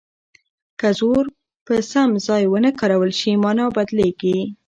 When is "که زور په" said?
0.79-1.73